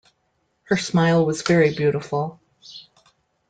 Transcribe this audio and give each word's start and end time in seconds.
Her 0.63 0.77
smile 0.77 1.23
was 1.27 1.43
very 1.43 1.75
beautiful. 1.75 2.41